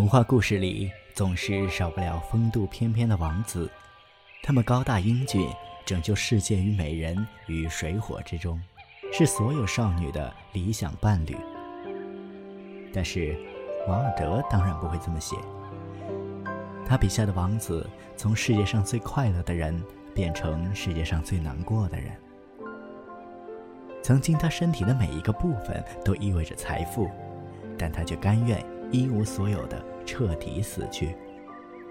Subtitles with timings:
[0.00, 3.70] 童话故事里总是少不了风度翩翩的王子，
[4.42, 5.46] 他们高大英俊，
[5.84, 7.14] 拯救世界于美人
[7.48, 8.58] 于水火之中，
[9.12, 11.36] 是所有少女的理想伴侣。
[12.94, 13.38] 但是，
[13.86, 15.36] 王尔德当然不会这么写。
[16.86, 17.86] 他笔下的王子，
[18.16, 22.10] 从世界上最快乐的人，变成世界上最难过的人。
[24.02, 27.06] 曾经，他身体的每一个部分都意味着财富，
[27.78, 31.14] 但他却甘愿一无所有的彻底死去。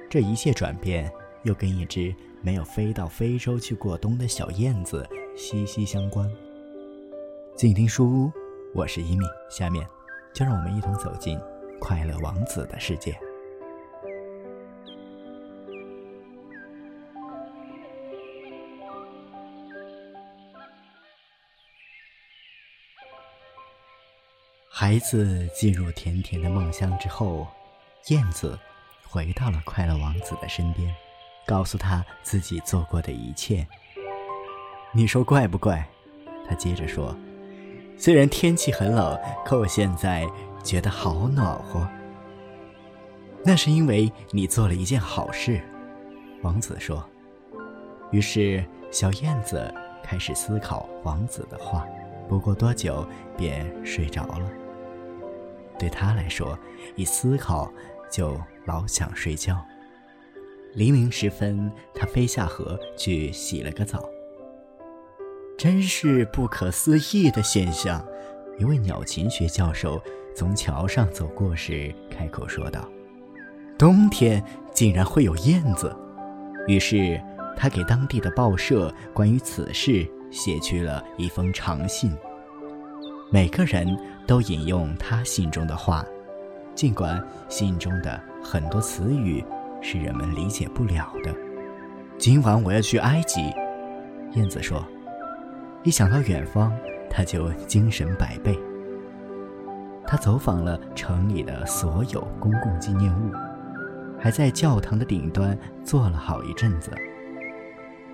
[0.09, 1.09] 这一切转变，
[1.43, 6.29] 又跟一只没有飞到非洲去过冬的小燕子息息相关。
[7.55, 8.31] 静听书屋，
[8.75, 9.87] 我是一米，下面
[10.33, 11.39] 就让我们一同走进
[11.79, 13.17] 快乐王子的世界。
[24.69, 27.47] 孩子进入甜甜的梦乡之后，
[28.07, 28.57] 燕子
[29.07, 30.93] 回到了快乐王子的身边，
[31.45, 33.67] 告诉他自己做过的一切。
[34.91, 35.87] 你说怪不怪？
[36.47, 37.15] 他接着说
[37.97, 40.27] ：“虽然天气很冷，可我现在
[40.63, 41.87] 觉得好暖和。
[43.45, 45.61] 那是因为你做了一件好事。”
[46.41, 47.07] 王子说。
[48.11, 49.71] 于是小燕子
[50.03, 51.85] 开始思考王子的话，
[52.27, 54.49] 不过多久便睡着了。
[55.79, 56.59] 对他来说，
[56.95, 57.73] 一思考
[58.11, 59.57] 就老想睡觉。
[60.75, 64.07] 黎明时分，他飞下河去洗了个澡。
[65.57, 68.05] 真是不可思议的现象！
[68.59, 70.01] 一位鸟禽学教授
[70.35, 72.87] 从桥上走过时开口说道
[73.79, 75.95] ：“冬天竟然会有燕子。”
[76.67, 77.19] 于是
[77.57, 82.15] 他给当地的报社关于此事写去了一封长信。
[83.31, 83.85] 每个人
[84.25, 86.03] 都引用他信中的话，
[86.73, 89.45] 尽管信中的很多词语
[89.83, 91.31] 是人们理解不了的。
[92.17, 93.41] 今晚我要去埃及，
[94.33, 94.83] 燕子说。
[95.83, 96.71] 一想到远方，
[97.07, 98.57] 他就精神百倍。
[100.07, 103.31] 他走访了城里的所有公共纪念物，
[104.19, 106.91] 还在教堂的顶端坐了好一阵子。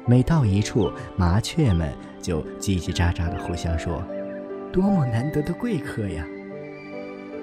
[0.05, 4.03] 每到一处，麻雀们就叽叽喳喳地互相说。
[4.75, 6.27] 多么难得的贵客呀！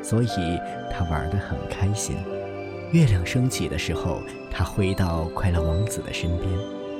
[0.02, 0.60] 所以
[0.90, 2.14] 他玩得很开心。
[2.92, 4.20] 月亮升起的时候，
[4.50, 6.46] 他回到快乐王子的身边。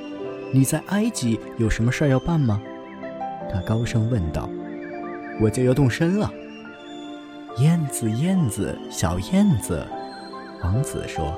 [0.51, 2.59] “你在埃及有什么事儿要办吗？”
[3.53, 4.49] 他高声问道。
[5.39, 6.33] “我就要动身了。”
[7.61, 9.85] 燕子，燕子，小燕子，
[10.63, 11.31] 王子说：“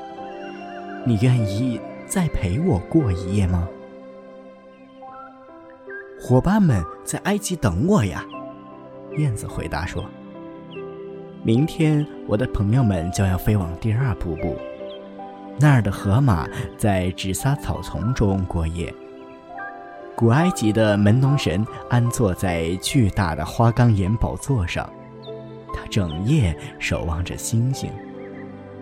[1.05, 3.67] 你愿意再陪我过一夜吗？”
[6.17, 8.25] 伙伴们在埃及等我呀。
[9.17, 10.03] 燕子回答说
[11.41, 14.57] ：“明天我的朋友们就要飞往第二瀑布，
[15.57, 16.45] 那儿的河马
[16.77, 18.93] 在纸撒草丛中过夜。
[20.17, 24.89] 古埃及的门农神安坐在巨大的花岗岩宝座上，
[25.73, 27.89] 他整夜守望着星星。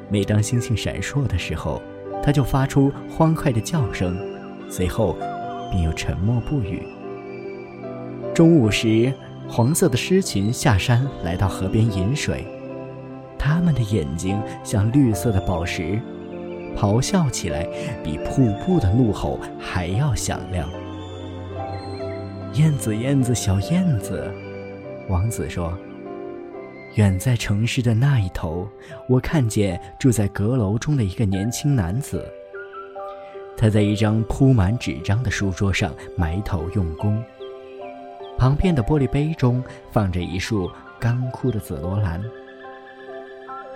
[0.09, 1.79] 每当星星闪烁的时候，
[2.23, 4.17] 他就发出欢快的叫声，
[4.67, 5.15] 随后
[5.69, 6.81] 便又沉默不语。
[8.33, 9.13] 中午时。”
[9.49, 12.45] 黄色的狮群下山来到河边饮水，
[13.37, 16.01] 它们的眼睛像绿色的宝石，
[16.75, 17.67] 咆哮起来
[18.03, 20.67] 比瀑布的怒吼还要响亮。
[22.53, 24.31] 燕子，燕子，小燕子，
[25.07, 25.77] 王子说
[26.95, 28.67] ：“远在城市的那一头，
[29.07, 32.25] 我看见住在阁楼中的一个年轻男子，
[33.55, 37.23] 他在一张铺满纸张的书桌上埋头用功。”
[38.43, 42.21] 旁边的玻璃杯中放着一束干枯的紫罗兰。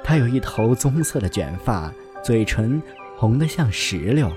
[0.04, 1.90] 他有一头棕色的卷发，
[2.22, 2.84] 嘴唇
[3.16, 4.30] 红得像石榴。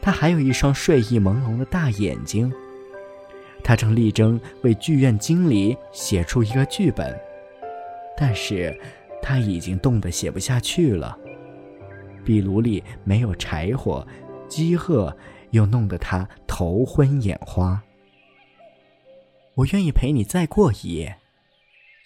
[0.00, 2.52] 他还有一双睡意朦胧的大眼睛。
[3.64, 7.12] 他正力争为剧院经理写出一个剧本，
[8.16, 8.78] 但是
[9.20, 11.18] 他已经冻得写不下去了。
[12.24, 14.06] 壁炉里没有柴火，
[14.46, 15.16] 饥饿
[15.50, 17.82] 又弄得他头昏眼花。
[19.56, 21.16] 我愿意陪你再过一夜，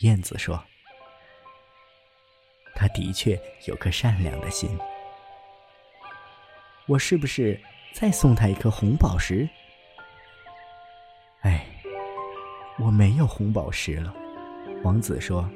[0.00, 0.62] 燕子说。
[2.74, 4.78] 他的确有颗善良的心。
[6.86, 7.58] 我是不是
[7.94, 9.48] 再送他一颗红宝石？
[11.40, 11.66] 哎，
[12.78, 14.14] 我没有红宝石了，
[14.84, 15.48] 王子说。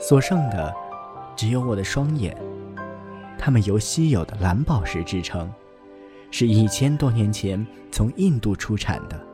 [0.00, 0.74] 所剩的
[1.36, 2.36] 只有我的双眼，
[3.38, 5.52] 它们由稀有的蓝宝石制成，
[6.32, 9.27] 是一千多年前从印度出产的。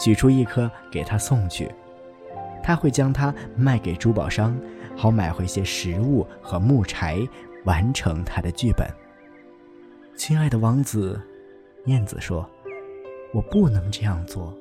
[0.00, 1.70] 取出一颗给他送去，
[2.62, 4.58] 他会将它卖给珠宝商，
[4.96, 7.18] 好买回些食物和木柴，
[7.66, 8.88] 完成他的剧本。
[10.16, 11.20] 亲爱的王子，
[11.84, 12.48] 燕子说
[13.34, 14.56] ：“我不能这样做。”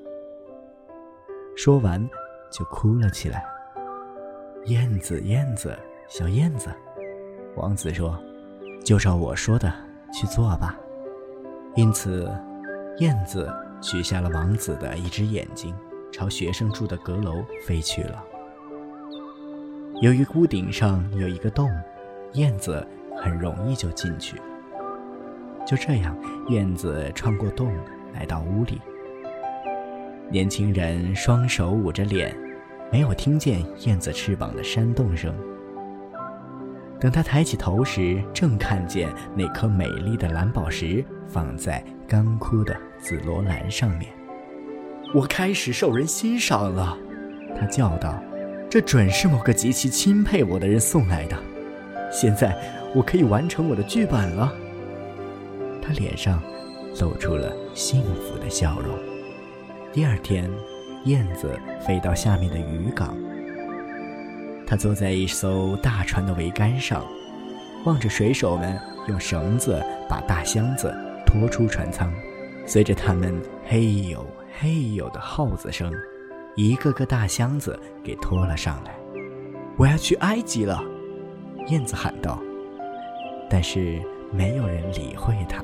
[1.56, 2.06] 说完，
[2.52, 3.46] 就哭了起来。
[4.66, 5.74] 燕子，燕子，
[6.10, 6.70] 小燕子，
[7.56, 8.22] 王子说
[8.84, 9.74] ：“就照我说的
[10.14, 10.78] 去做吧。”
[11.76, 12.30] 因此，
[12.98, 13.50] 燕子
[13.82, 15.74] 取下了王子的一只眼睛，
[16.12, 18.24] 朝学生住的阁楼飞去了。
[20.02, 21.70] 由于屋顶上有一个洞，
[22.34, 22.86] 燕子
[23.18, 24.42] 很容易就进去。
[25.66, 26.18] 就这样，
[26.50, 27.72] 燕子穿过洞
[28.14, 28.82] 来到屋里。
[30.32, 32.36] 年轻人双手捂着脸，
[32.92, 35.34] 没有听见燕子翅膀的扇动声。
[37.00, 44.12] 等他抬起头时，正看见那颗美丽的蓝宝石放在干枯的紫罗兰上面。
[45.14, 46.98] 我开始受人欣赏了，
[47.60, 48.22] 他叫道。
[48.70, 51.36] 这准是某个极其钦佩我的人送来的。
[52.12, 52.56] 现在
[52.94, 54.54] 我可以完成我的剧本了。
[55.82, 56.40] 他脸上
[57.00, 58.96] 露出了幸福的笑容。
[59.92, 60.48] 第二天，
[61.06, 63.18] 燕子飞到下面的渔港。
[64.68, 67.04] 他坐在一艘大船的桅杆上，
[67.86, 72.14] 望着水手们用绳子把大箱子拖出船舱，
[72.70, 73.34] 随着他们
[73.66, 74.24] 嘿呦
[74.60, 75.92] 嘿呦的号子声。
[76.56, 78.94] 一个个大箱子给拖了上来，
[79.76, 80.84] 我要去埃及了，
[81.70, 82.40] 燕子喊道。
[83.50, 84.00] 但是
[84.32, 85.64] 没有人理会它。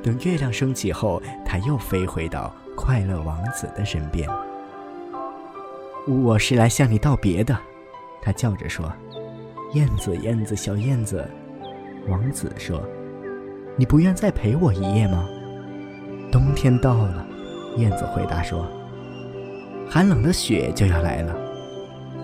[0.00, 4.28] 等月亮升起后，它又飞回到快乐王子的身边。
[6.06, 7.58] 我是来向你道别的，
[8.22, 8.92] 它叫着说
[9.74, 11.28] ：“燕子，燕子，小燕子。”
[12.06, 12.80] 王子说
[13.74, 15.28] ：“你不愿再陪我一夜吗？”
[16.34, 17.24] 冬天到了，
[17.76, 18.66] 燕子回答说。
[19.88, 21.32] 寒冷的雪就要来了，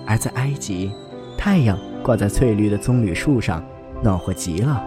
[0.05, 0.91] 而在埃及，
[1.39, 3.65] 太阳挂在翠绿的棕榈树上，
[4.03, 4.85] 暖和极了。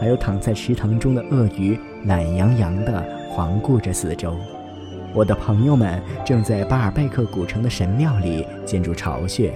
[0.00, 4.34] 还有躺在池塘中的鳄鱼，懒洋洋地环顾着四周。
[5.12, 9.52] 我的朋友们正在巴尔贝克古城的神庙里建筑巢穴。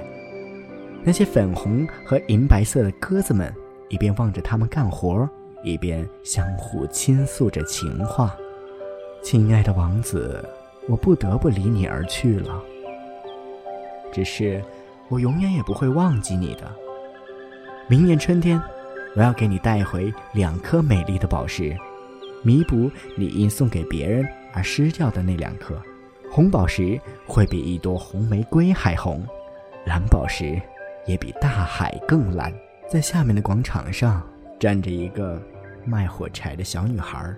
[1.03, 3.51] 那些粉红和银白色的鸽子们
[3.89, 5.27] 一边望着他们干活，
[5.65, 8.37] 一边相互倾诉着情话。
[9.23, 10.45] 亲爱的王子。
[10.89, 12.63] 我不得不离你而去了，
[14.11, 14.65] 只是
[15.11, 16.63] 我永远也不会忘记你的。
[17.89, 18.59] 明年春天，
[19.15, 21.77] 我要给你带回两颗美丽的宝石，
[22.43, 25.79] 弥补你因送给别人而失掉的那两颗。
[26.31, 29.23] 红宝石会比一朵红玫瑰还红，
[29.85, 30.59] 蓝宝石
[31.05, 32.51] 也比大海更蓝。
[32.91, 34.27] 在下面的广场上
[34.59, 35.39] 站着一个
[35.85, 37.31] 卖火柴的小女孩，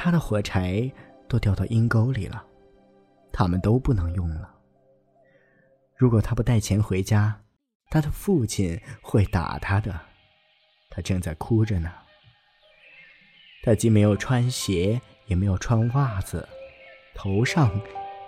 [0.00, 0.90] 他的火柴。
[1.30, 2.44] 都掉到阴沟里了，
[3.32, 4.52] 他们都不能用了。
[5.96, 7.40] 如果他不带钱回家，
[7.88, 9.94] 他的父亲会打他的。
[10.90, 11.88] 他正在哭着呢。
[13.62, 16.48] 他既没有穿鞋，也没有穿袜子，
[17.14, 17.80] 头上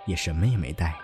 [0.05, 0.97] 也什么也没戴。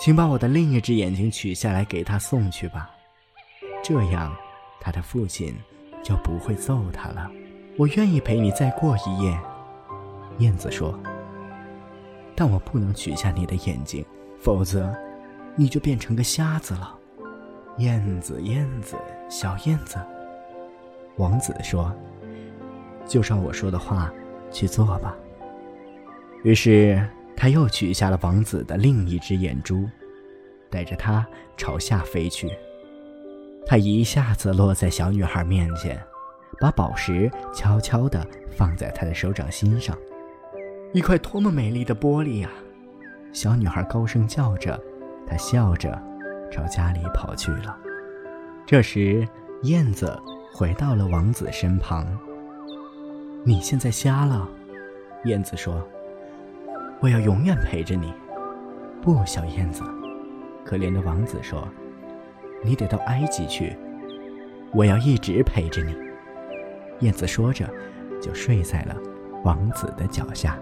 [0.00, 2.90] 请把我的另一只眼睛取下来给他送去吧，
[3.84, 4.34] 这样
[4.80, 5.54] 他的父亲
[6.02, 7.30] 就不会揍他了。
[7.76, 9.38] 我愿意陪你再过一夜。
[10.38, 10.98] 燕子说
[12.36, 14.04] ：“但我不能取下你的眼睛，
[14.38, 14.94] 否则
[15.56, 16.98] 你就变成个瞎子了。”
[17.78, 18.96] 燕子，燕子，
[19.28, 19.98] 小燕子。
[21.16, 21.94] 王子说
[23.06, 24.12] ：“就照我说的话
[24.50, 25.16] 去做吧。”
[26.44, 27.02] 于是
[27.36, 29.88] 他又取下了王子的另一只眼珠，
[30.68, 32.50] 带着它朝下飞去。
[33.64, 35.98] 他一下子落在小女孩面前，
[36.60, 39.96] 把宝石悄悄地放在他的手掌心上。
[40.92, 42.50] 一块多么美丽的玻璃呀！
[43.32, 44.78] 小女孩高声叫着，
[45.26, 46.00] 她笑着
[46.50, 47.78] 朝家里跑去了。
[48.66, 49.26] 这时，
[49.62, 50.14] 燕子
[50.52, 52.06] 回到了王子身旁。
[53.42, 54.46] “你现在瞎了。”
[55.24, 55.82] 燕子说
[57.00, 58.12] ，“我要永远陪着你。”
[59.00, 59.82] 不，小燕子。
[60.64, 61.66] 可怜的王子说
[62.62, 63.76] ，“你得到埃及去，
[64.72, 65.96] 我要一直陪着你。”
[67.00, 67.68] 燕子说着，
[68.20, 68.96] 就睡在了
[69.44, 70.58] 王子的脚下。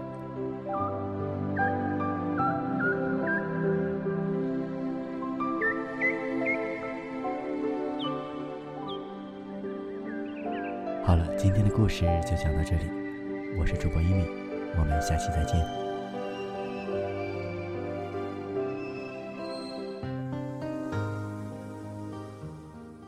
[11.03, 12.89] 好了，今天的故事就讲到这里。
[13.59, 14.25] 我是主播一米，
[14.79, 15.80] 我们下期再见。